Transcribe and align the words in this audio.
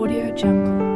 Audio 0.00 0.32
Jungle. 0.34 0.89